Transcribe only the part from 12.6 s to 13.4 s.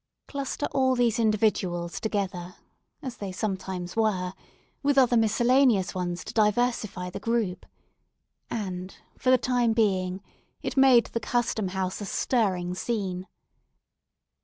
scene.